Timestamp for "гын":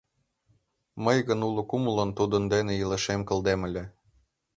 1.27-1.39